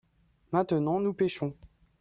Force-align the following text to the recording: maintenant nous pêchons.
maintenant 0.51 0.99
nous 0.99 1.13
pêchons. 1.13 1.53